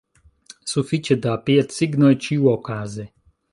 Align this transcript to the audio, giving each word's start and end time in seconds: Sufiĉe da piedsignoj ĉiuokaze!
Sufiĉe 0.71 1.17
da 1.27 1.35
piedsignoj 1.51 2.11
ĉiuokaze! 2.25 3.09